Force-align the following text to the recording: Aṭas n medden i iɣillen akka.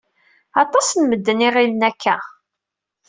Aṭas 0.63 0.87
n 0.97 1.01
medden 1.09 1.39
i 1.41 1.43
iɣillen 1.49 1.81
akka. 1.89 2.15